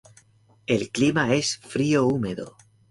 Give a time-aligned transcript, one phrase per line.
[0.65, 2.57] El clima es frío húmedo.